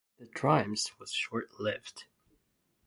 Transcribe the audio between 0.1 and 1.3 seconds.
But the triumph was